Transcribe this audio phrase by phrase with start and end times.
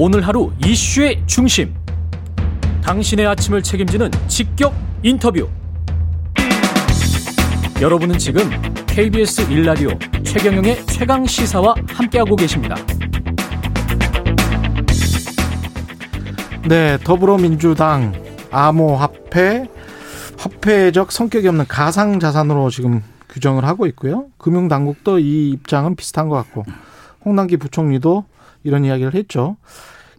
[0.00, 1.74] 오늘 하루 이슈의 중심.
[2.84, 5.48] 당신의 아침을 책임지는 직격 인터뷰.
[7.82, 8.48] 여러분은 지금
[8.86, 9.90] KBS 일라디오
[10.22, 12.76] 최경영의 최강 시사와 함께하고 계십니다.
[16.68, 18.12] 네, 더불어민주당
[18.52, 19.66] 암호화폐
[20.38, 24.26] 화폐적 성격이 없는 가상 자산으로 지금 규정을 하고 있고요.
[24.38, 26.62] 금융당국도 이 입장은 비슷한 것 같고
[27.24, 28.26] 홍남기 부총리도
[28.62, 29.56] 이런 이야기를 했죠.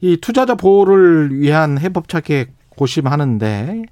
[0.02, 3.84] 이 투자자 보호를 위한 해법차 계획 고심하는데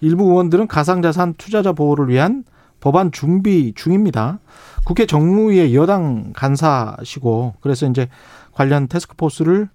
[0.00, 2.44] 일부 의원들은 가상자산 투자자 보호를 위한
[2.80, 4.38] 법안 준비 중입니다.
[4.84, 8.08] 국회 정무위의 여당 간사시고 그래서 이제
[8.52, 9.68] 관련 테스크포스를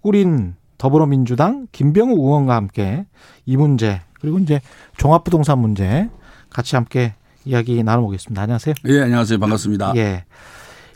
[0.00, 3.06] 꾸린 더불어민주당 김병우 의원과 함께
[3.44, 4.60] 이 문제 그리고 이제
[4.96, 6.08] 종합부동산 문제
[6.48, 7.14] 같이 함께
[7.44, 8.42] 이야기 나눠보겠습니다.
[8.42, 8.74] 안녕하세요.
[8.86, 9.38] 예, 안녕하세요.
[9.38, 9.92] 반갑습니다.
[9.96, 10.24] 예.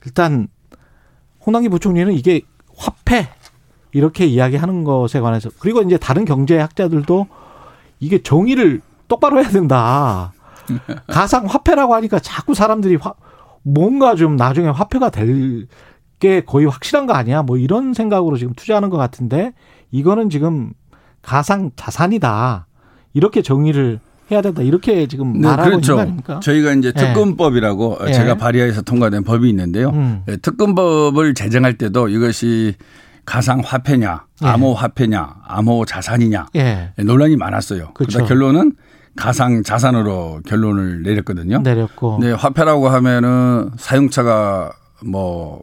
[0.04, 0.48] 일단
[1.44, 2.42] 홍남기 부총리는 이게
[2.80, 3.28] 화폐
[3.92, 7.26] 이렇게 이야기하는 것에 관해서 그리고 이제 다른 경제학자들도
[8.00, 10.32] 이게 정의를 똑바로 해야 된다.
[11.08, 13.12] 가상 화폐라고 하니까 자꾸 사람들이 화,
[13.62, 15.66] 뭔가 좀 나중에 화폐가 될
[16.20, 17.42] 게 거의 확실한 거 아니야?
[17.42, 19.52] 뭐 이런 생각으로 지금 투자하는 것 같은데
[19.90, 20.72] 이거는 지금
[21.22, 22.66] 가상 자산이다.
[23.14, 24.00] 이렇게 정의를
[24.30, 24.62] 해야 된다.
[24.62, 25.92] 이렇게 지금 네, 말하고 그렇죠.
[25.92, 26.40] 있는 거 아닙니까?
[26.40, 26.92] 저희가 이제 예.
[26.92, 28.12] 특검법이라고 네.
[28.12, 29.90] 제가 발의해서 통과된 법이 있는데요.
[29.90, 30.22] 음.
[30.28, 32.74] 예, 특검법을 제정할 때도 이것이
[33.24, 36.92] 가상 화폐냐, 암호 화폐냐, 암호 자산이냐 예.
[36.96, 37.92] 논란이 많았어요.
[37.94, 38.18] 그렇죠.
[38.18, 38.72] 그러다 결론은
[39.16, 41.58] 가상 자산으로 결론을 내렸거든요.
[41.58, 42.18] 내렸고.
[42.20, 44.72] 네, 화폐라고 하면은 사용차가
[45.04, 45.62] 뭐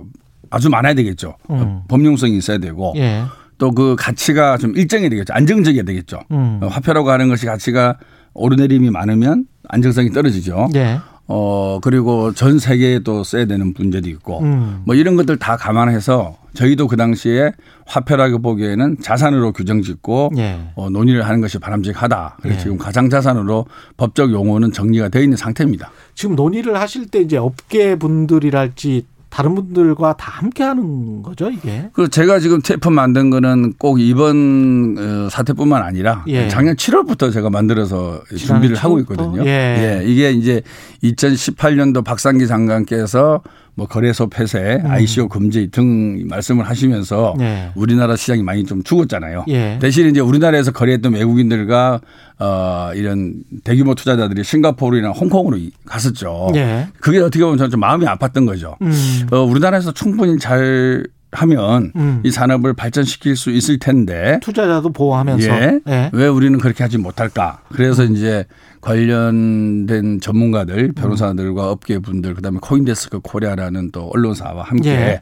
[0.50, 1.36] 아주 많아야 되겠죠.
[1.50, 1.82] 음.
[1.88, 3.24] 법용성이 있어야 되고 예.
[3.58, 5.34] 또그 가치가 좀 일정이 되겠죠.
[5.34, 6.20] 안정적이어야 되겠죠.
[6.32, 6.60] 음.
[6.62, 7.98] 화폐라고 하는 것이 가치가
[8.38, 10.70] 오르내림이 많으면 안정성이 떨어지죠.
[10.76, 11.00] 예.
[11.30, 14.84] 어 그리고 전 세계에 또 써야 되는 문제도 있고 음.
[14.86, 17.52] 뭐 이런 것들 다 감안해서 저희도 그 당시에
[17.86, 20.58] 화폐라고 보기에는 자산으로 규정짓고 예.
[20.76, 22.38] 어, 논의를 하는 것이 바람직하다.
[22.42, 22.64] 그래서 예.
[22.64, 23.66] 지금 가상 자산으로
[23.98, 25.92] 법적 용어는 정리가 되어 있는 상태입니다.
[26.16, 31.90] 지금 논의를 하실 때 이제 업계 분들이랄지 다른 분들과 다 함께 하는 거죠, 이게.
[31.94, 36.48] 그 제가 지금 테이프 만든 거는 꼭 이번 어, 사태뿐만 아니라 예.
[36.48, 38.80] 작년 7월부터 제가 만들어서 준비를 7월부터?
[38.80, 39.46] 하고 있거든요.
[39.46, 40.02] 예.
[40.02, 40.04] 예.
[40.06, 40.62] 이게 이제
[41.04, 43.42] 2018년도 박상기 장관께서
[43.78, 44.90] 뭐 거래소 폐쇄, 음.
[44.90, 47.70] ICO 금지 등 말씀을 하시면서 예.
[47.76, 49.46] 우리나라 시장이 많이 좀 죽었잖아요.
[49.50, 49.78] 예.
[49.80, 52.02] 대신 이제 우리나라에서 거래했던 외국인들과
[52.40, 56.54] 어 이런 대규모 투자자들이 싱가포르나 홍콩으로 갔었죠.
[56.56, 56.88] 예.
[57.00, 58.76] 그게 어떻게 보면 저는 좀 마음이 아팠던 거죠.
[58.82, 59.28] 음.
[59.32, 62.22] 어 우리나라에서 충분히 잘 하면 음.
[62.26, 65.80] 이 산업을 발전시킬 수 있을 텐데 투자자도 보호하면서 예.
[65.88, 66.10] 예.
[66.14, 67.60] 왜 우리는 그렇게 하지 못할까?
[67.70, 68.16] 그래서 음.
[68.16, 68.44] 이제
[68.88, 75.22] 관련된 전문가들, 변호사들과 업계 분들, 그다음에 코인데스크 코리아라는 또 언론사와 함께 예.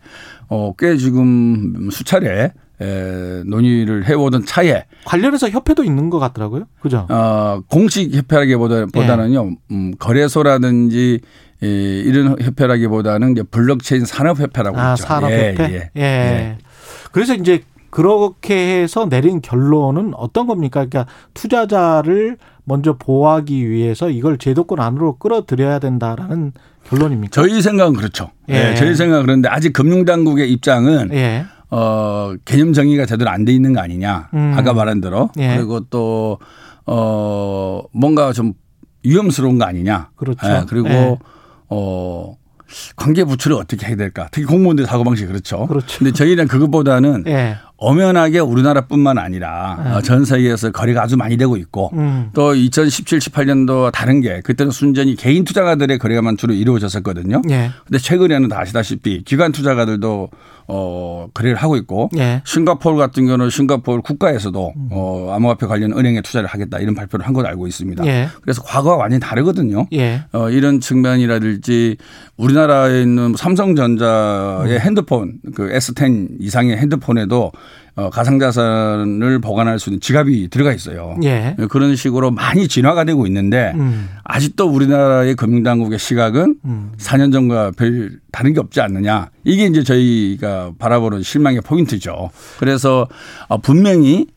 [0.49, 6.65] 어, 꽤 지금 수차례 에, 논의를 해오던 차에 관련해서 협회도 있는 것 같더라고요.
[6.79, 7.07] 그죠?
[7.09, 9.55] 어, 공식 협회라기보다는요, 예.
[9.71, 11.21] 음, 거래소라든지
[11.63, 15.07] 이, 이런 협회라기보다는 이제 블록체인 산업협회라고 아, 있죠.
[15.07, 15.55] 산업협회.
[15.59, 15.89] 예, 예.
[15.95, 16.01] 예.
[16.01, 16.57] 예.
[17.11, 20.85] 그래서 이제 그렇게 해서 내린 결론은 어떤 겁니까?
[20.85, 26.51] 그러니까 투자자를 먼저 보호하기 위해서 이걸 제도권 안으로 끌어들여야 된다라는
[26.83, 27.31] 결론입니까?
[27.31, 28.31] 저희 생각은 그렇죠.
[28.49, 28.71] 예.
[28.71, 31.45] 예 저희 생각은 그런데 아직 금융당국의 입장은 예.
[31.69, 34.29] 어, 개념 정의가 제대로 안 돼 있는 거 아니냐.
[34.33, 34.53] 음.
[34.55, 35.29] 아까 말한 대로.
[35.37, 35.55] 예.
[35.55, 36.39] 그리고 또,
[36.85, 38.53] 어, 뭔가 좀
[39.03, 40.09] 위험스러운 거 아니냐.
[40.15, 40.47] 그렇죠.
[40.47, 40.63] 예.
[40.67, 41.17] 그리고, 예.
[41.69, 42.35] 어,
[42.95, 44.27] 관계 부처를 어떻게 해야 될까?
[44.31, 45.67] 특히 공무원들 사고방식이 그렇죠.
[45.67, 45.99] 그렇죠.
[45.99, 47.57] 근데 저희는 그것보다는 예.
[47.77, 50.01] 엄연하게 우리나라뿐만 아니라 네.
[50.01, 52.29] 전 세계에서 거래가 아주 많이 되고 있고 음.
[52.33, 57.41] 또 2017, 18년도 다른 게 그때는 순전히 개인 투자가들의 거래가만 주로 이루어졌었거든요.
[57.49, 57.71] 예.
[57.85, 60.29] 근데 최근에는 다 아시다시피 기관 투자가들도
[60.67, 62.41] 어 거래를 하고 있고 예.
[62.43, 64.89] 싱가포르 같은 경우는 싱가포르 국가에서도 음.
[64.91, 68.05] 어 암호화폐 관련 은행에 투자를 하겠다 이런 발표를 한 걸로 알고 있습니다.
[68.07, 68.29] 예.
[68.41, 69.85] 그래서 과거와 완전히 다르거든요.
[69.93, 70.23] 예.
[70.31, 71.97] 어 이런 측면이라든지
[72.37, 74.79] 우리나라에 있는 삼성전자의 음.
[74.79, 77.51] 핸드폰 그 S10 이상의 핸드폰에도
[77.95, 81.17] 어, 가상자산을 보관할 수 있는 지갑이 들어가 있어요.
[81.23, 81.55] 예.
[81.69, 84.09] 그런 식으로 많이 진화가 되고 있는데 음.
[84.23, 86.91] 아직도 우리나라의 금융당국의 시각은 음.
[86.97, 89.29] 4년 전과 별 다른 게 없지 않느냐.
[89.45, 92.31] 이게 이제 저희가 바라보는 실망의 포인트죠.
[92.59, 93.07] 그래서
[93.47, 94.27] 어, 분명히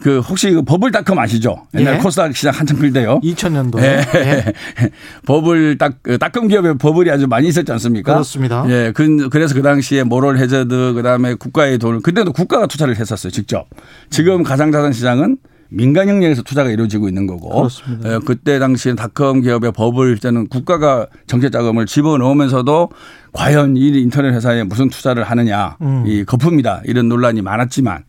[0.00, 1.66] 그 혹시 그 버블닷컴 아시죠?
[1.74, 1.98] 옛날 예.
[1.98, 3.20] 코스닥 시장 한참 클 때요.
[3.22, 3.82] 2000년도에.
[3.82, 4.02] 예.
[4.14, 4.44] 예.
[5.26, 8.12] 버블 딱그 닷컴 기업에 버블이 아주 많이 있었지 않습니까?
[8.12, 8.64] 그렇습니다.
[8.68, 8.92] 예.
[8.94, 13.68] 그, 그래서 그 당시에 모럴 해저드 그다음에 국가의 돈을 그때도 국가가 투자를 했었어요, 직접.
[14.10, 15.36] 지금 가상 자산 시장은
[15.74, 17.48] 민간 영역에서 투자가 이루어지고 있는 거고.
[17.48, 18.14] 그렇습니다.
[18.14, 22.90] 예, 그때 당시에 닷컴 기업의 버블 때는 국가가 정책 자금을 집어넣으면서도
[23.32, 26.04] 과연 이 인터넷 회사에 무슨 투자를 하느냐 음.
[26.06, 28.04] 이 거품이다 이런 논란이 많았지만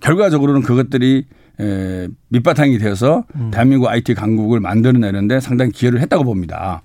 [0.00, 1.24] 결과적으로는 그것들이
[1.60, 3.50] 에, 밑바탕이 되어서 음.
[3.52, 6.82] 대한민국 IT 강국을 만들어내는데 상당히 기여를 했다고 봅니다.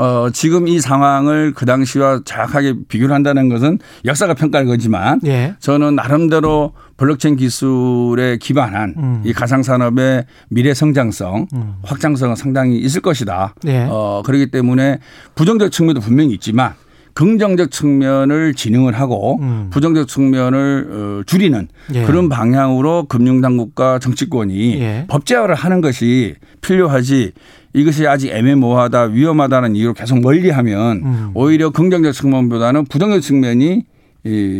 [0.00, 5.54] 어, 지금 이 상황을 그 당시와 정확하게 비교를 한다는 것은 역사가 평가할 거지만 예.
[5.60, 9.22] 저는 나름대로 블록체인 기술에 기반한 음.
[9.26, 11.74] 이 가상산업의 미래 성장성, 음.
[11.82, 13.54] 확장성은 상당히 있을 것이다.
[13.66, 13.86] 예.
[13.90, 15.00] 어, 그렇기 때문에
[15.34, 16.72] 부정적 측면도 분명히 있지만
[17.14, 19.68] 긍정적 측면을 진흥을 하고 음.
[19.70, 22.04] 부정적 측면을 어, 줄이는 예.
[22.04, 25.04] 그런 방향으로 금융당국과 정치권이 예.
[25.08, 27.32] 법제화를 하는 것이 필요하지
[27.72, 31.30] 이것이 아직 애매모호하다 위험하다는 이유로 계속 멀리하면 음.
[31.34, 33.84] 오히려 긍정적 측면보다는 부정적 측면이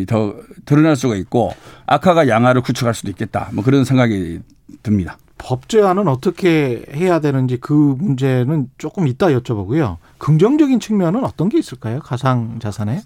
[0.06, 1.53] 더 드러날 수가 있고
[1.87, 3.49] 악화가 양화를 구축할 수도 있겠다.
[3.53, 4.41] 뭐 그런 생각이
[4.82, 5.19] 듭니다.
[5.42, 9.96] 법제화는 어떻게 해야 되는지 그 문제는 조금 이따 여쭤보고요.
[10.19, 12.00] 긍정적인 측면은 어떤 게 있을까요?
[12.00, 13.02] 가상 자산에?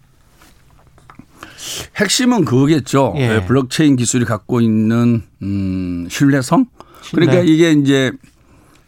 [1.96, 3.14] 핵심은 그거겠죠.
[3.16, 3.28] 예.
[3.28, 6.66] 네, 블록체인 기술이 갖고 있는 음 신뢰성.
[7.02, 7.26] 신뢰.
[7.26, 8.12] 그러니까 이게 이제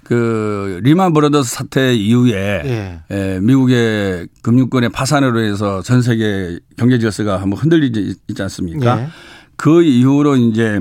[0.02, 3.00] 그 리만 브러더스 사태 이후에 예.
[3.10, 9.02] 예, 미국의 금융권의 파산으로 해서 전 세계 경제 질서가 한번 흔들리지 있지 않습니까?
[9.02, 9.08] 예.
[9.56, 10.80] 그 이후로 이제 예,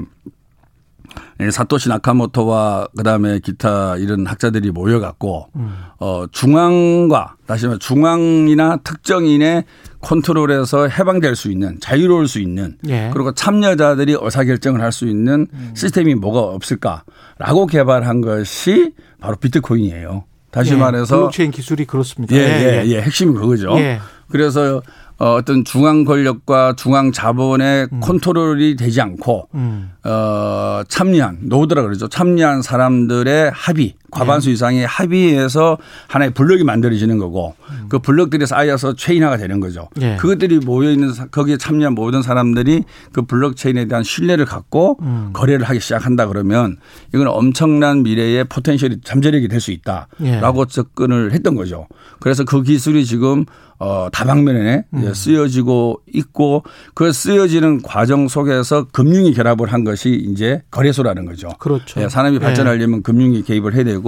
[1.51, 5.75] 사토시 나카모토와 그다음에 기타 이런 학자들이 모여갖고 음.
[5.99, 9.65] 어 중앙과 다시 말해 중앙이나 특정인의
[10.01, 13.09] 컨트롤에서 해방될 수 있는 자유로울 수 있는 예.
[13.13, 15.71] 그리고 참여자들이 의사결정을 할 수 있는 음.
[15.75, 20.23] 시스템이 뭐가 없을까라고 개발한 것이 바로 비트코인이에요.
[20.51, 20.77] 다시 예.
[20.77, 22.33] 말해서 블록체인 기술이 그렇습니다.
[22.33, 22.87] 예, 예, 예.
[22.91, 23.01] 예.
[23.01, 23.77] 핵심이 그거죠.
[23.77, 23.99] 예.
[24.29, 24.81] 그래서
[25.17, 27.99] 어, 어떤 중앙 권력과 중앙 자본의 음.
[28.01, 29.91] 컨트롤이 되지 않고 음.
[30.03, 32.07] 어, 참여한 노드라 그러죠.
[32.07, 34.53] 참여한 사람들의 합의, 과반수 네.
[34.53, 35.77] 이상의 합의에서
[36.07, 37.85] 하나의 블록이 만들어지는 거고 음.
[37.89, 39.89] 그 블록들이 쌓여서 체인화가 되는 거죠.
[39.95, 40.15] 네.
[40.17, 45.31] 그것들이 모여 있는 거기에 참여한 모든 사람들이 그 블록 체인에 대한 신뢰를 갖고 음.
[45.33, 46.77] 거래를 하기 시작한다 그러면
[47.13, 50.73] 이건 엄청난 미래의 포텐셜이 잠재력이 될 수 있다라고 네.
[50.73, 51.87] 접근을 했던 거죠.
[52.19, 53.45] 그래서 그 기술이 지금
[53.77, 55.13] 어, 다방면에 음.
[55.13, 56.63] 쓰여지고 있고
[56.93, 61.49] 그 쓰여지는 과정 속에서 금융이 결합을 한 것이 이제 거래소라는 거죠.
[61.59, 62.01] 그렇죠.
[62.01, 63.01] 예, 산업이 발전하려면 네.
[63.03, 64.04] 금융이 개입을 해야 되고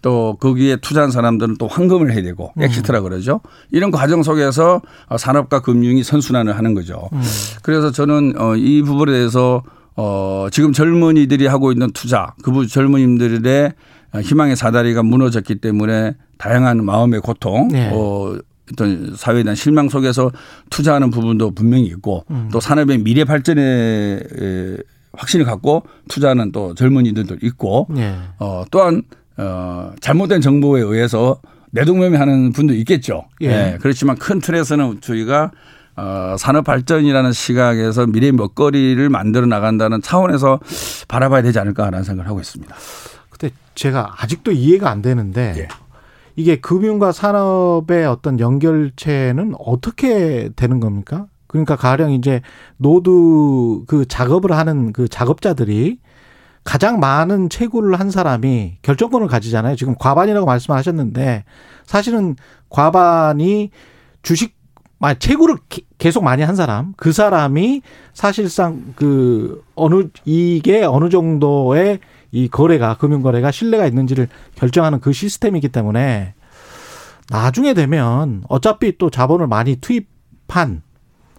[0.00, 2.62] 또 거기에 투자한 사람들은 또 환금을 해야 되고 음.
[2.62, 3.40] exit라 그러죠.
[3.70, 4.80] 이런 과정 속에서
[5.16, 7.08] 산업과 금융이 선순환을 하는 거죠.
[7.12, 7.22] 음.
[7.62, 9.62] 그래서 저는 어, 이 부분에 대해서
[9.96, 13.72] 어, 지금 젊은이들이 하고 있는 투자, 그 젊은이들의
[14.22, 17.90] 희망의 사다리가 무너졌기 때문에 다양한 마음의 고통, 네.
[17.92, 18.38] 어,
[18.72, 20.30] 어떤 사회에 대한 실망 속에서
[20.70, 22.48] 투자하는 부분도 분명히 있고 음.
[22.52, 24.20] 또 산업의 미래 발전에
[25.12, 28.14] 확신을 갖고 투자하는 또 젊은이들도 있고 네.
[28.38, 29.02] 어, 또한
[29.38, 31.40] 어, 잘못된 정보에 의해서
[31.70, 33.24] 내동매매 하는 분도 있겠죠.
[33.40, 33.48] 예.
[33.48, 33.78] 네.
[33.80, 35.50] 그렇지만 큰 틀에서는 저희가
[35.96, 40.60] 어, 산업 발전이라는 시각에서 미래 먹거리를 만들어 나간다는 차원에서
[41.08, 42.74] 바라봐야 되지 않을까라는 생각을 하고 있습니다.
[43.30, 45.68] 근데 제가 아직도 이해가 안 되는데 예.
[46.36, 51.26] 이게 금융과 산업의 어떤 연결체는 어떻게 되는 겁니까?
[51.48, 52.42] 그러니까 가령 이제
[52.76, 53.10] 노드
[53.88, 55.98] 그 작업을 하는 그 작업자들이
[56.68, 59.74] 가장 많은 채굴을 한 사람이 결정권을 가지잖아요.
[59.74, 61.44] 지금 과반이라고 말씀하셨는데
[61.86, 62.36] 사실은
[62.68, 63.70] 과반이
[64.20, 64.54] 주식
[65.18, 65.56] 채굴을
[65.96, 67.80] 계속 많이 한 사람 그 사람이
[68.12, 72.00] 사실상 그 어느 이게 어느 정도의
[72.32, 76.34] 이 거래가 금융 거래가 신뢰가 있는지를 결정하는 그 시스템이기 때문에
[77.30, 80.82] 나중에 되면 어차피 또 자본을 많이 투입한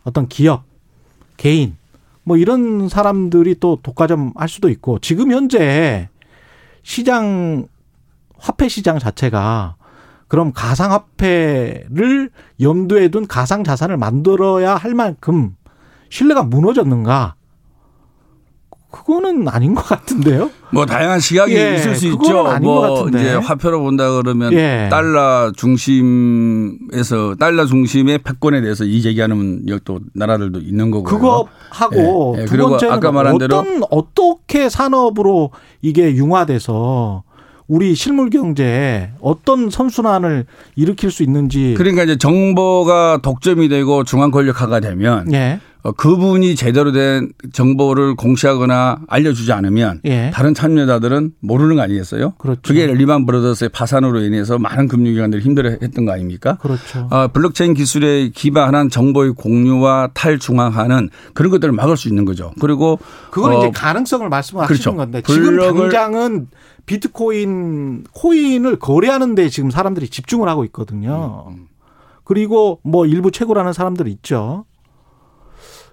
[0.06, 0.64] 어떤 기업,
[1.38, 1.78] 개인
[2.30, 6.10] 뭐 이런 사람들이 또 독과점 할 수도 있고 지금 현재
[6.84, 7.68] 시장
[8.38, 9.78] 화폐 시장 자체가
[10.28, 12.30] 그럼 가상화폐를
[12.62, 15.56] 염두에 둔 가상 자산을 만들어야 할 만큼
[16.12, 17.34] 신뢰가 무너졌는가?
[18.92, 20.50] 그거는 아닌 것 같은데요.
[20.72, 22.60] 뭐 다양한 시각이 예, 있을 수 있죠.
[22.62, 24.88] 뭐 이제 화폐로 본다 그러면 예.
[24.90, 31.04] 달러 중심에서 달러 중심의 패권에 대해서 이 제기하는 또 나라들도 있는 거고요.
[31.04, 32.46] 그거 하고 예, 예.
[32.46, 37.24] 두 그리고 아까 말한 어떤, 대로 어떻게 산업으로 이게 융화돼서
[37.70, 40.46] 우리 실물 경제에 어떤 선순환을
[40.76, 45.60] 일으킬 수 있는지 그러니까 이제 정보가 독점이 되고 중앙 권력화가 되면 예.
[45.82, 50.32] 어, 그분이 제대로 된 정보를 공시하거나 알려주지 않으면 예.
[50.34, 52.34] 다른 참여자들은 모르는 거 아니겠어요?
[52.40, 52.62] 그렇죠.
[52.64, 56.58] 그게 리만 브라더스의 파산으로 인해서 많은 금융기관들이 힘들어했던 거 아닙니까?
[56.62, 57.08] 그렇죠.
[57.12, 62.52] 어, 블록체인 기술에 기반한 정보의 공유와 탈중앙화는 그런 것들을 막을 수 있는 거죠.
[62.60, 63.00] 그리고
[63.32, 64.96] 그거는 어, 이제 가능성을 말씀하시는 그렇죠.
[64.96, 66.48] 건데 지금 당장은
[66.90, 71.46] 비트코인 코인을 거래하는 데 지금 사람들이 집중을 하고 있거든요.
[71.48, 71.54] 음.
[71.54, 71.68] 음.
[72.24, 74.66] 그리고 뭐 일부 채굴하는 사람들 있죠.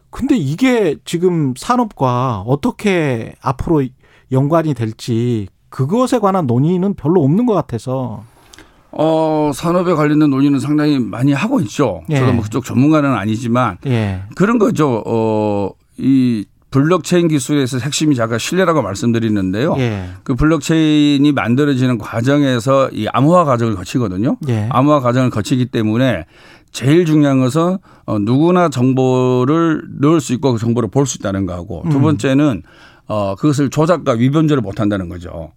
[0.08, 3.84] 근데 이게 지금 산업과 어떻게 앞으로
[4.32, 8.22] 연관이 될지 그것에 관한 논의는 별로 없는 것 같아서.
[8.90, 12.04] 어, 산업에 관련된 논의는 상당히 많이 하고 있죠.
[12.08, 12.16] 예.
[12.16, 14.22] 저도 뭐 그쪽 전문가는 아니지만 예.
[14.34, 15.02] 그런 거죠.
[15.04, 19.76] 어, 이 블록체인 기술에서 핵심이 잠깐 신뢰라고 말씀드리는데요.
[19.78, 20.10] 예.
[20.24, 24.36] 그 블록체인이 만들어지는 과정에서 이 암호화 과정을 거치거든요.
[24.48, 24.68] 예.
[24.70, 26.26] 암호화 과정을 거치기 때문에
[26.72, 31.84] 제일 중요한 것은 어, 누구나 정보를 넣을 수 있고 그 정보를 볼 수 있다는 거하고
[31.90, 32.02] 두 음.
[32.02, 32.62] 번째는
[33.08, 35.52] 어, 그것을 조작과 위변조를 못 한다는 거죠.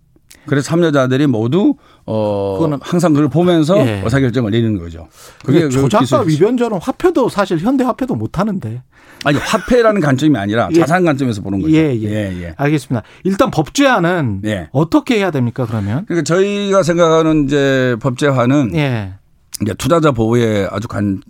[0.49, 1.75] 그래서 참여자들이 모두
[2.05, 4.01] 어 그거는 항상 그걸 보면서 예.
[4.03, 5.07] 의사결정을 내리는 거죠.
[5.45, 8.81] 그게 그 조작과 위변조는 화폐도 사실 현대 화폐도 못 하는데.
[9.25, 10.79] 아니 화폐라는 관점이 아니라 예.
[10.79, 11.73] 자산 관점에서 보는 거죠.
[11.73, 12.03] 예, 예.
[12.03, 12.53] 예, 예.
[12.57, 13.03] 알겠습니다.
[13.23, 14.69] 일단 법제화는 예.
[14.71, 16.05] 어떻게 해야 됩니까 그러면?
[16.05, 19.13] 그러니까 저희가 생각하는 이제 법제화는 예.
[19.61, 21.21] 이제 투자자 보호에 아주 간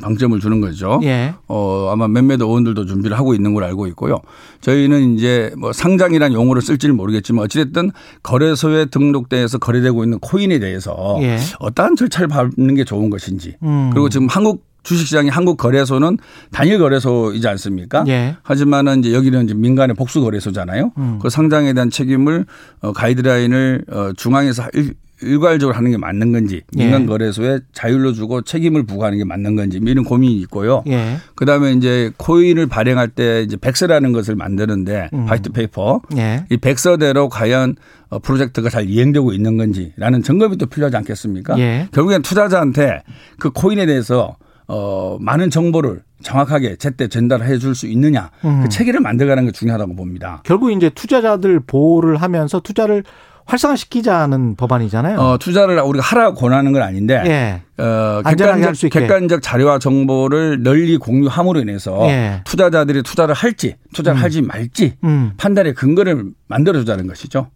[0.00, 1.00] 방점을 주는 거죠.
[1.02, 1.34] 예.
[1.48, 4.20] 어, 아마 몇몇 의원들도 준비를 하고 있는 걸 알고 있고요.
[4.60, 7.90] 저희는 이제 뭐 상장이란 용어를 쓸지는 모르겠지만 어찌됐든
[8.22, 11.38] 거래소에 등록돼서 거래되고 있는 코인에 대해서 예.
[11.58, 13.90] 어떠한 절차를 밟는 게 좋은 것인지 음.
[13.92, 16.18] 그리고 지금 한국 주식시장이 한국 거래소는
[16.50, 18.04] 단일 거래소이지 않습니까?
[18.08, 18.36] 예.
[18.42, 20.92] 하지만은 이제 여기는 이제 민간의 복수 거래소잖아요.
[20.98, 21.18] 음.
[21.22, 22.46] 그 상장에 대한 책임을
[22.80, 26.82] 어 가이드라인을 어 중앙에서 일괄적으로 하는 게 맞는 건지 예.
[26.84, 30.82] 민간 거래소에 자율로 주고 책임을 부과하는 게 맞는 건지 뭐 이런 고민이 있고요.
[30.88, 31.16] 예.
[31.34, 35.26] 그다음에 이제 코인을 발행할 때 이제 백서라는 것을 만드는데 음.
[35.26, 36.44] white paper 예.
[36.50, 37.76] 이 백서대로 과연
[38.10, 41.58] 어, 프로젝트가 잘 이행되고 있는 건지라는 점검이 또 필요하지 않겠습니까?
[41.58, 41.88] 예.
[41.92, 43.02] 결국엔 투자자한테
[43.38, 44.36] 그 코인에 대해서
[44.68, 48.62] 어 많은 정보를 정확하게 제때 전달해 줄 수 있느냐 음.
[48.62, 50.40] 그 체계를 만들어가는 게 중요하다고 봅니다.
[50.44, 53.02] 결국 이제 투자자들 보호를 하면서 투자를
[53.46, 55.18] 활성화시키자는 법안이잖아요.
[55.18, 57.82] 어, 투자를 우리가 하라 권하는 건 아닌데 예.
[57.82, 62.40] 어, 객관적, 객관적 자료와 정보를 널리 공유함으로 인해서 예.
[62.44, 64.22] 투자자들이 투자를 할지 투자를 음.
[64.22, 65.32] 하지 말지 음.
[65.36, 67.50] 판단의 근거를 만들어주자는 것이죠.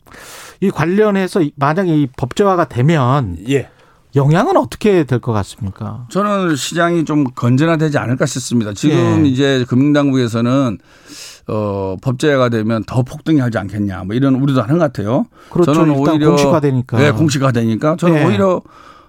[0.60, 3.68] 이 관련해서 만약에 이 법제화가 되면 예.
[4.16, 6.06] 영향은 어떻게 될 것 같습니까?
[6.08, 8.72] 저는 시장이 좀 건전화되지 않을까 싶습니다.
[8.72, 9.28] 지금 예.
[9.28, 10.78] 이제 금융당국에서는
[11.48, 14.04] 어, 법제화가 되면 더 폭등이 하지 않겠냐.
[14.04, 15.26] 뭐 이런 우리도 하는 것 같아요.
[15.50, 15.74] 그렇죠.
[15.74, 16.98] 저는 오히려 공시화되니까.
[16.98, 18.24] 네, 공시화되니까 저는 네.
[18.24, 18.62] 오히려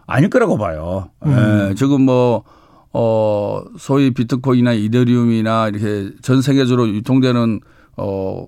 [0.05, 1.09] 아닐 거라고 봐요.
[1.25, 1.35] 음.
[1.69, 2.43] 네, 지금 뭐
[2.93, 7.59] 어, 소위 비트코인이나 이더리움이나 이렇게 전 세계적으로 유통되는
[7.97, 8.45] 어,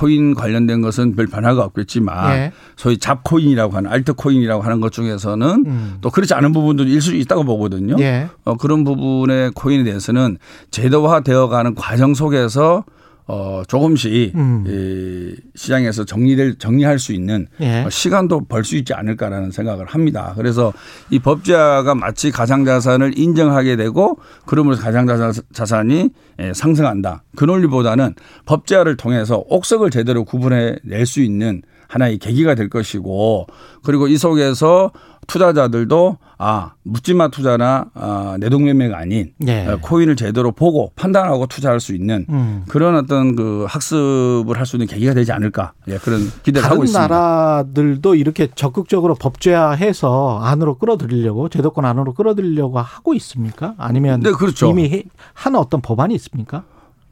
[0.00, 2.52] 코인 관련된 것은 별 변화가 없겠지만 예.
[2.76, 5.98] 소위 잡코인이라고 하는 알트코인이라고 하는 것 중에서는 음.
[6.00, 7.96] 또 그렇지 않은 부분도 일수 있다고 보거든요.
[8.00, 8.28] 예.
[8.44, 10.38] 어, 그런 부분의 코인에 대해서는
[10.70, 12.84] 제도화되어 가는 과정 속에서
[13.32, 14.64] 어 조금씩 음.
[14.66, 17.84] 이 시장에서 정리될 정리할 수 있는 예.
[17.84, 20.32] 어, 시간도 벌 수 있지 않을까라는 생각을 합니다.
[20.36, 20.72] 그래서
[21.10, 26.10] 이 법제화가 마치 가상자산을 인정하게 되고 그러면서 가상자산이
[26.40, 27.22] 예, 상승한다.
[27.36, 28.14] 그 논리보다는
[28.46, 33.46] 법제화를 통해서 옥석을 제대로 구분해 낼 수 있는 하나의 계기가 될 것이고
[33.82, 34.92] 그리고 이 속에서
[35.26, 39.76] 투자자들도 아 묻지마 투자나 아, 내동매매가 아닌 네.
[39.82, 42.64] 코인을 제대로 보고 판단하고 투자할 수 있는 음.
[42.68, 47.08] 그런 어떤 그 학습을 할 수 있는 계기가 되지 않을까 예, 그런 기대를 하고 있습니다.
[47.08, 53.74] 다른 나라들도 이렇게 적극적으로 법제화해서 안으로 끌어들이려고 제도권 안으로 끌어들이려고 하고 있습니까?
[53.78, 54.68] 아니면 네, 그렇죠.
[54.68, 55.02] 이미
[55.34, 56.62] 한 어떤 법안이 있습니까?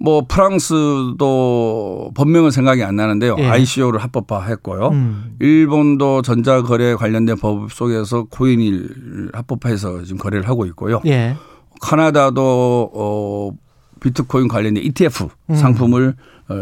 [0.00, 3.36] 뭐 프랑스도 법명은 생각이 안 나는데요.
[3.38, 3.46] 예.
[3.46, 4.88] ICO를 합법화했고요.
[4.88, 5.36] 음.
[5.40, 11.00] 일본도 전자거래 관련된 법 속에서 코인을 합법화해서 지금 거래를 하고 있고요.
[11.06, 11.36] 예.
[11.80, 13.50] 카나다도 어
[14.00, 15.54] 비트코인 관련된 ETF 음.
[15.54, 16.14] 상품을
[16.48, 16.54] 어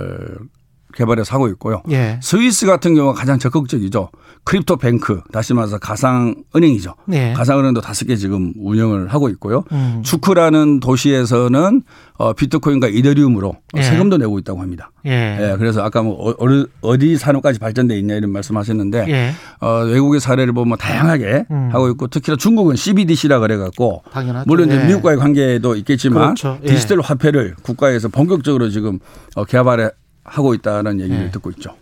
[0.97, 1.83] 개발해서 하고 있고요.
[1.91, 2.19] 예.
[2.23, 4.11] 스위스 같은 경우가 가장 적극적이죠.
[4.45, 6.95] crypto bank, 다시 말해서 가상 은행이죠.
[7.13, 7.33] 예.
[7.33, 9.65] 가상 은행도 다섯 개 지금 운영을 하고 있고요.
[9.73, 10.03] 음.
[10.05, 11.83] 주크라는 도시에서는
[12.19, 13.83] 어, 비트코인과 이더리움으로 예.
[13.83, 14.91] 세금도 내고 있다고 합니다.
[15.05, 15.11] 예.
[15.41, 15.57] 예.
[15.59, 16.35] 그래서 아까 뭐 어,
[16.81, 19.33] 어디 산업까지 발전돼 있냐 이런 말씀하셨는데 예.
[19.61, 21.69] 어, 외국의 사례를 보면 다양하게 음.
[21.73, 24.45] 하고 있고 특히나 중국은 CBDC라 그래 갖고 당연하죠.
[24.47, 24.87] 물론 이제 예.
[24.87, 26.59] 미국과의 관계도 있겠지만 그렇죠.
[26.63, 26.69] 예.
[26.69, 28.99] 디지털 화폐를 국가에서 본격적으로 지금
[29.35, 29.91] 어, 개발해
[30.27, 31.31] 하고 있다는 얘기를 네.
[31.31, 31.77] 듣고 있죠.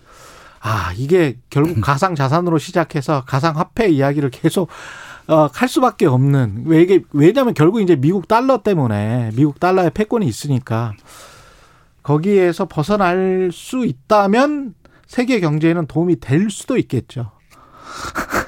[0.60, 4.68] 아, 이게 결국 가상 자산으로 시작해서 가상 화폐 이야기를 계속
[5.26, 10.26] 어, 할 수밖에 없는 왜 이게 왜냐하면 결국 이제 미국 달러 때문에 미국 달러의 패권이
[10.26, 10.92] 있으니까
[12.02, 14.74] 거기에서 벗어날 수 있다면
[15.06, 17.30] 세계 경제에는 도움이 될 수도 있겠죠.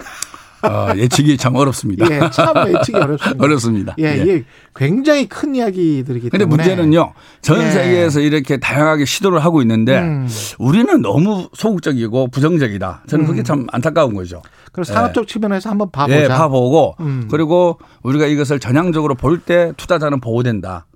[0.66, 2.06] 어, 예측이 참 어렵습니다.
[2.10, 3.36] 예, 참 예측이 어렵습니다.
[3.44, 3.94] 어렵습니다.
[3.98, 4.44] 예, 예, 이게
[4.74, 6.30] 굉장히 큰 이야기들이기 때문에.
[6.30, 7.12] 근데 문제는요.
[7.42, 7.70] 전 예.
[7.70, 10.28] 세계에서 이렇게 다양하게 시도를 하고 있는데 음.
[10.58, 13.04] 우리는 너무 소극적이고 부정적이다.
[13.06, 13.44] 저는 그게 음.
[13.44, 14.42] 참 안타까운 거죠.
[14.72, 15.26] 그럼 산업적 예.
[15.32, 16.22] 측면에서 한번 봐보자.
[16.24, 17.28] 예, 봐보고 음.
[17.30, 20.86] 그리고 우리가 이것을 전향적으로 볼 때 투자자는 보호된다.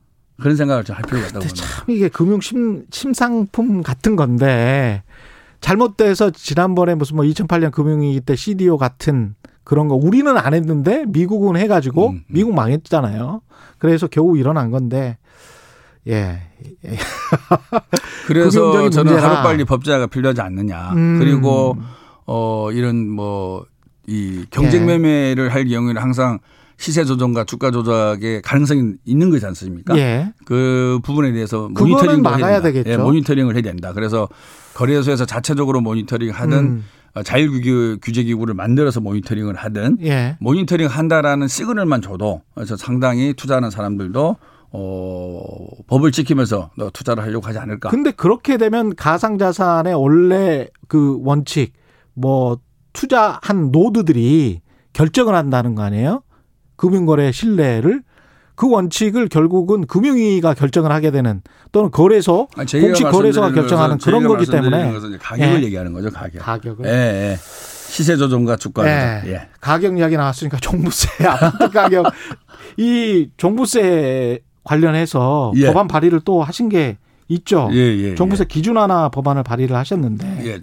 [0.40, 1.66] 그런 생각을 좀 할 필요가 있다고 봅니다.
[1.66, 5.02] 참 이게 금융 심, 심상품 같은 건데
[5.60, 11.56] 잘못돼서 지난번에 무슨 뭐 2008년 금융위기 때 CDO 같은 그런 거 우리는 안 했는데 미국은
[11.56, 12.24] 해가지고 음, 음.
[12.28, 13.42] 미국 망했잖아요.
[13.78, 15.18] 그래서 겨우 일어난 건데
[16.08, 16.40] 예.
[18.26, 20.92] 그래서 저는 하루빨리 법제화가 필요하지 않느냐.
[20.92, 21.18] 음.
[21.18, 21.76] 그리고
[22.26, 23.70] 어 이런 뭐
[24.10, 24.86] 이 경쟁 예.
[24.86, 25.48] 매매를 예.
[25.48, 26.40] 할 경우에는 항상
[26.76, 29.96] 시세 조정과 주가 조작의 가능성이 있는 거지 않습니까?
[29.96, 30.32] 예.
[30.44, 32.90] 그 부분에 대해서 모니터링을 막아야 되겠죠.
[32.90, 33.92] 예, 모니터링을 해야 된다.
[33.92, 34.28] 그래서
[34.74, 36.84] 거래소에서 자체적으로 모니터링 하든 음.
[37.24, 40.36] 자율규제 규제기구를 만들어서 모니터링을 하든 예.
[40.40, 44.36] 모니터링 한다라는 시그널만 줘도 그래서 상당히 투자하는 사람들도
[44.72, 47.88] 어, 법을 지키면서 투자를 하려고 하지 않을까.
[47.90, 51.72] 근데 그렇게 되면 가상자산의 원래 그 원칙,
[52.14, 52.58] 뭐,
[52.92, 54.60] 투자한 노드들이
[54.92, 56.22] 결정을 한다는 거 아니에요?
[56.76, 58.02] 금융거래 신뢰를
[58.60, 61.40] 그 원칙을 결국은 금융위가 결정을 하게 되는
[61.72, 65.64] 또는 거래소 공식 거래소가 결정하는 그런 거기 때문에 가격을 예.
[65.64, 66.42] 얘기하는 거죠 가격.
[66.42, 66.84] 가격을.
[66.84, 67.38] 예, 예.
[67.40, 69.22] 시세 조정과 주가 예.
[69.32, 69.48] 예.
[69.62, 72.12] 가격 이야기 나왔으니까 종부세 아파트 가격
[72.76, 75.68] 이 종부세 관련해서 예.
[75.68, 76.98] 법안 발의를 또 하신 게
[77.28, 77.70] 있죠.
[77.72, 78.14] 예, 예, 예.
[78.14, 80.60] 종부세 기준화나 법안을 발의를 하셨는데.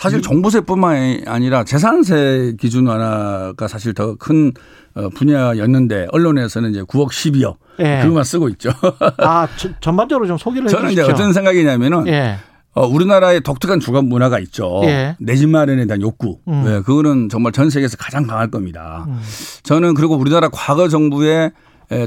[0.00, 0.02] 예.
[0.02, 4.52] 사실 종부세뿐만 아니라 재산세 기준 완화가 사실 더큰
[4.94, 8.00] 어, 분야였는데 언론에서는 이제 9억 12억 예.
[8.02, 8.70] 그것만 쓰고 있죠.
[9.18, 9.46] 아
[9.80, 11.04] 전반적으로 좀 소개를 저는 해주십시오.
[11.04, 12.36] 이제 어떤 생각이냐면은 예.
[12.72, 14.80] 어, 우리나라의 독특한 주거 문화가 있죠.
[14.84, 15.16] 예.
[15.18, 16.38] 내집 마련에 대한 욕구.
[16.48, 16.62] 음.
[16.64, 19.04] 네, 그거는 정말 전 세계에서 가장 강할 겁니다.
[19.08, 19.20] 음.
[19.64, 21.50] 저는 그리고 우리나라 과거 정부의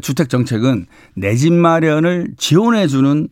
[0.02, 0.86] 주택 정책은
[1.16, 3.28] 내 집 마련을 지원해 주는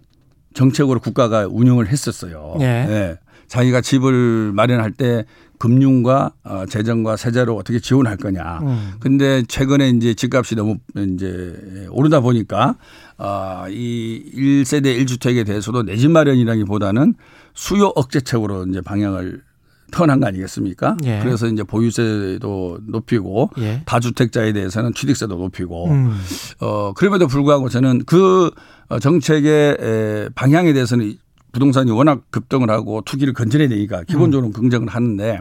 [0.53, 2.55] 정책으로 국가가 운영을 했었어요.
[2.59, 2.65] 예.
[2.65, 3.15] 네.
[3.51, 5.25] 자기가 집을 마련할 때
[5.59, 8.59] 금융과 어, 재정과 세제로 어떻게 지원할 거냐.
[8.63, 8.93] 음.
[9.01, 12.75] 근데 최근에 이제 집값이 너무 이제 오르다 보니까
[13.17, 17.13] 어, 이 1세대 1주택에 대해서도 내 집 마련이라기보다는
[17.53, 19.41] 수요 억제책으로 이제 방향을
[19.91, 20.95] 턴한 거 아니겠습니까?
[21.03, 21.19] 예.
[21.21, 23.81] 그래서 이제 보유세도 높이고 예.
[23.85, 26.17] 다주택자에 대해서는 취득세도 높이고 음.
[26.61, 28.49] 어 그럼에도 불구하고 저는 그
[28.87, 31.17] 어, 정책의 방향에 대해서는
[31.51, 34.53] 부동산이 워낙 급등을 하고 투기를 건전해야 되니까 기본적으로 음.
[34.53, 35.39] 긍정을 하는데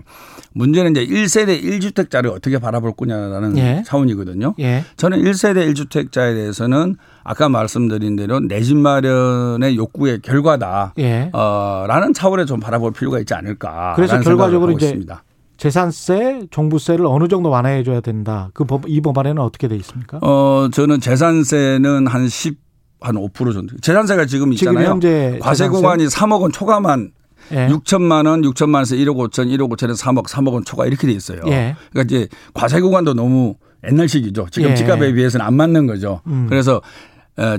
[0.54, 3.82] 문제는 이제 1세대 1주택자를 어떻게 바라볼 거냐라는 예.
[3.86, 4.54] 차원이거든요.
[4.58, 4.84] 예.
[4.96, 10.94] 저는 1세대 1주택자에 대해서는 아까 말씀드린 대로 내 집 마련의 욕구의 결과다.
[10.98, 11.30] 예.
[11.32, 13.92] 어, 라는 차원에 좀 바라볼 필요가 있지 않을까.
[13.96, 15.22] 그래서 결과적으로 이제 있습니다.
[15.56, 18.50] 재산세, 종부세를 어느 정도 완화해 줘야 된다.
[18.54, 20.18] 그 법, 이 법안에는 어떻게 돼 있습니까?
[20.22, 22.56] 어, 저는 재산세는 한 10,
[23.00, 23.76] 한 5% 정도.
[23.78, 24.98] 재산세가 지금 있잖아요.
[25.00, 27.12] 지금 과세 구간이 3억 원 초과만
[27.52, 27.68] 예.
[27.68, 31.40] 6천만 원, 6천만 원에서 1억 5천, 1억 5천에서 3억, 3억 원 초과 이렇게 돼 있어요.
[31.46, 31.74] 예.
[31.90, 33.56] 그러니까 이제 과세 구간도 너무
[33.88, 34.48] 옛날식이죠.
[34.50, 34.74] 지금 예.
[34.74, 36.20] 집값에 비해서는 안 맞는 거죠.
[36.26, 36.46] 음.
[36.48, 36.80] 그래서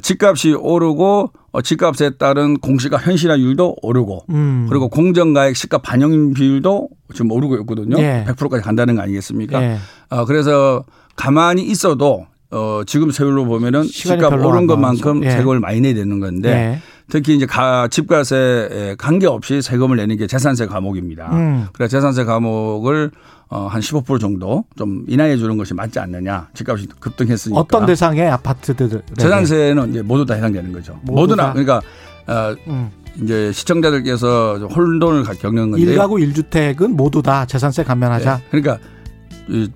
[0.02, 4.68] 집값이 오르고 어, 집값에 따른 공시가 현실화율도 오르고 음.
[4.70, 7.98] 그리고 공정가액 시가 반영 비율도 지금 오르고 있거든요.
[8.00, 8.24] 예.
[8.28, 9.62] 100%까지 간다는 거 아니겠습니까?
[9.62, 9.78] 예.
[10.10, 15.32] 어, 그래서 가만히 있어도 어, 지금 세율로 보면은 집값 오른 것만큼 예.
[15.32, 16.82] 세금을 많이 내야 되는 건데 예.
[17.10, 21.30] 특히 이제 가, 집값에 관계없이 세금을 내는 게 재산세 과목입니다.
[21.34, 21.68] 음.
[21.74, 23.12] 그래 재산세 과목을
[23.50, 26.48] 어, 한 15% 정도 좀 인하해 주는 것이 맞지 않느냐.
[26.54, 27.60] 집값이 급등했으니까.
[27.60, 29.02] 어떤 대상의 아파트들?
[29.18, 30.98] 재산세는 이제 모두 다 해당되는 거죠.
[31.04, 31.52] 모두 다.
[31.52, 31.82] 그러니까
[32.28, 32.90] 어, 음.
[33.22, 35.86] 이제 시청자들께서 혼돈을 겪는 건데.
[35.86, 38.38] 1가구 1주택은 모두 다 재산세 감면하자.
[38.38, 38.44] 네.
[38.52, 38.80] 그러니까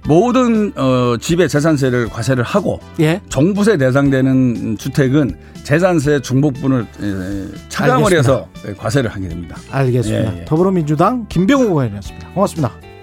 [0.07, 3.21] 모든 어, 집의 재산세를 과세를 하고 예?
[3.29, 6.85] 종부세 대상되는 주택은 재산세 중복분을
[7.69, 9.57] 차감을 해서 과세를 하게 됩니다.
[9.71, 10.35] 알겠습니다.
[10.35, 10.45] 예, 예.
[10.45, 12.29] 더불어민주당 김병호 의원이었습니다.
[12.29, 12.94] 고맙습니다.